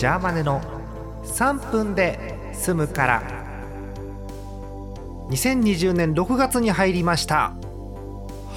[0.00, 0.62] ジャーマネの
[1.24, 3.22] 3分で済むから。
[5.28, 7.52] 2020年6月に入りました。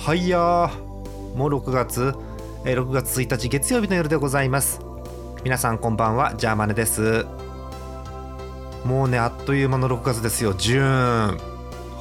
[0.05, 1.35] はいやー。
[1.35, 2.15] もう6月。
[2.63, 4.79] え6月1日月曜日の夜でございます。
[5.43, 6.33] 皆さんこんばんは。
[6.37, 7.25] ジャーマネです。
[8.85, 10.53] もうねあっという間の6月ですよ。
[10.53, 11.39] ジューン。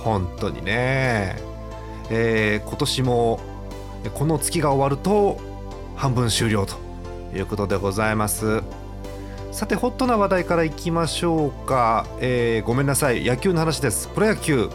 [0.04, 1.42] 本当にね。
[2.10, 3.40] えー今年も
[4.04, 5.40] えこの月が終わると
[5.96, 6.76] 半分終了と
[7.36, 8.62] いうことでございます。
[9.52, 13.24] さてホットな話題からいきましょうか、えーごめんなさい。
[13.24, 14.08] 野球の話です。
[14.08, 14.70] プロ野球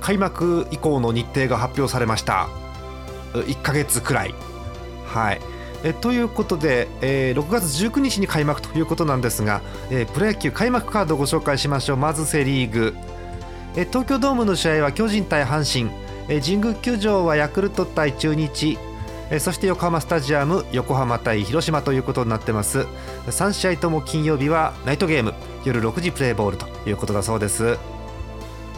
[0.00, 2.48] 開幕以降の日程が発表されました。
[3.34, 4.34] 1ヶ月くらい。
[5.06, 5.40] はい。
[5.84, 11.96] えということで、えー6月19日に開幕ということなんですが、えープロ野球開幕カードをご紹介しましょう。
[11.96, 12.94] まずセ・リーグ、
[13.74, 15.92] えー東京ドームの試合は巨人対阪神、
[16.28, 18.78] えー神宮球場はヤクルト対中日。
[19.30, 22.86] えそして横浜スタジアム横浜対広島ということになってます。
[23.26, 27.78] 3試合とも金曜日はナイトゲーム夜6時プレーボールということだそうです。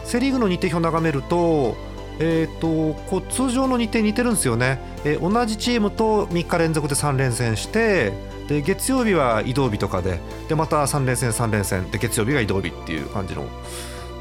[0.03, 1.75] セ・リーグの日程表を眺めると
[2.19, 8.13] えー、とこう通常の日程に似てるんですよね、えー同じチームと3日連続で3連戦して
[8.47, 13.45] で月曜日は移動日とかででまた3連戦3連戦で月曜日が移動日っていう感じの。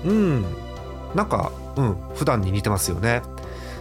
[0.05, 0.45] うん。
[1.15, 1.97] なんかうん。
[2.15, 3.23] 普段に似てますよね。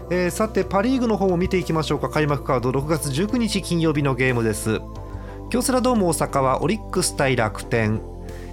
[0.10, 2.10] えーさてパ・リーグの方も見ていきましょうか。
[2.10, 4.82] 開幕カード6月19日金曜日のゲームです。
[5.50, 8.02] 京セラドーム大阪はオリックス対楽天。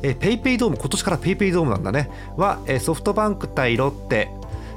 [0.03, 2.11] えペイペイドーム今年からペイペイドームなんだね。
[2.37, 4.31] は、えーソフトバンク対ロッテ。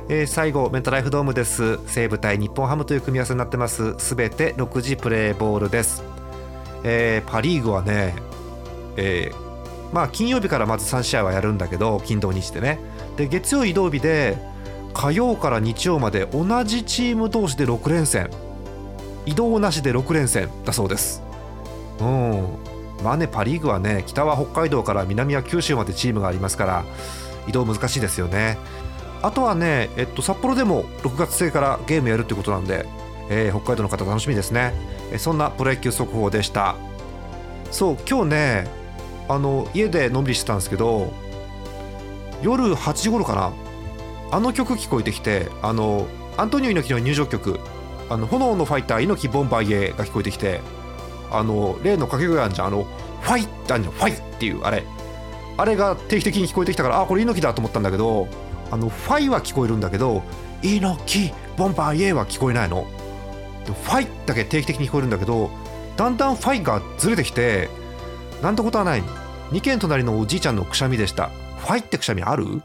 [0.10, 1.80] えー最後メンタライフドームです。
[1.88, 3.96] 西武対日本ハムという組み合わせになってます。
[4.00, 6.04] すべて6時プレーボールです、
[6.84, 8.16] えーパ・リーグはね、
[8.98, 12.80] えーまあ金曜日からまず3試合はやるんだけど金土日でね。
[13.16, 14.38] で月曜移動日で
[14.94, 18.30] 火曜から日曜まで同じチーム同士で6連戦。
[19.25, 21.23] 移動なしで6連戦だそうです。
[21.99, 22.47] うん。
[23.03, 26.86] まあねパ・リーグはね北は北海道から南は九州までチームがありますから
[27.48, 28.58] 移動難しいですよね。
[29.21, 32.86] あとはね、えっと、札幌でも6月末からゲームやるってことなんで、
[33.30, 34.73] えー北海道の方楽しみですね。
[35.11, 36.76] えそんなプロ野球速報でした。
[37.71, 38.67] そう今日ね
[39.27, 41.11] あの家でのんびりしてたんですけど
[42.42, 43.52] 夜8時頃かな
[44.33, 46.08] あの曲聞こえてきてあの
[46.38, 47.60] アントニオ猪木の入場曲
[48.10, 50.60] 「あの炎のファイター猪木ボンバイエ」が聞こえてきて
[51.32, 52.88] あの例の掛け声あんじゃんあの
[53.21, 54.83] ファイってあんじゃんファイっていうあれ。
[55.55, 58.27] あれが定期的に聞こえてきたからあこれ猪木だと思ったんだけど
[58.71, 60.23] あのファイは聞こえるんだけど
[60.64, 62.88] 猪木ボンバーイエーは聞こえないの。
[63.67, 65.52] ファイだけ定期的に聞こえるんだけど
[65.95, 67.70] だんだんファイがずれてきて
[68.42, 69.04] なんてことはない。
[69.52, 71.30] 2軒隣のおじいちゃんのくしゃみでした。
[71.60, 72.64] ファイってくしゃみある？